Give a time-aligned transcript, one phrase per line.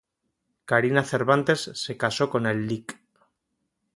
[0.65, 2.97] Karina Cervantes se casó con el Lic.